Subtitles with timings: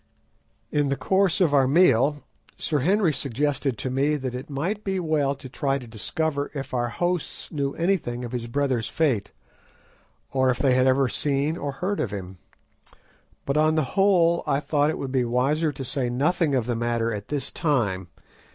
[0.71, 2.23] In the course of our meal
[2.57, 6.73] Sir Henry suggested to me that it might be well to try to discover if
[6.73, 9.29] our hosts knew anything of his brother's fate,
[10.31, 12.39] or if they had ever seen or heard of him;
[13.45, 16.65] but, on the whole, I thought that it would be wiser to say nothing of
[16.65, 18.07] the matter at this time.